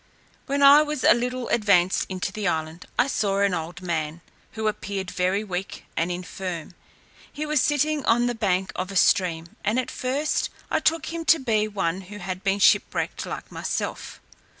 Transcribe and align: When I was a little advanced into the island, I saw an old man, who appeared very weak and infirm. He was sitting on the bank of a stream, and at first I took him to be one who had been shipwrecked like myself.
When 0.47 0.63
I 0.63 0.81
was 0.81 1.03
a 1.03 1.13
little 1.13 1.47
advanced 1.49 2.07
into 2.09 2.31
the 2.31 2.47
island, 2.47 2.87
I 2.97 3.05
saw 3.05 3.37
an 3.41 3.53
old 3.53 3.83
man, 3.83 4.21
who 4.53 4.67
appeared 4.67 5.11
very 5.11 5.43
weak 5.43 5.85
and 5.95 6.11
infirm. 6.11 6.73
He 7.31 7.45
was 7.45 7.61
sitting 7.61 8.03
on 8.05 8.25
the 8.25 8.33
bank 8.33 8.71
of 8.75 8.91
a 8.91 8.95
stream, 8.95 9.57
and 9.63 9.77
at 9.77 9.91
first 9.91 10.49
I 10.71 10.79
took 10.79 11.13
him 11.13 11.23
to 11.25 11.37
be 11.37 11.67
one 11.67 12.01
who 12.01 12.17
had 12.17 12.43
been 12.43 12.57
shipwrecked 12.57 13.27
like 13.27 13.51
myself. 13.51 14.19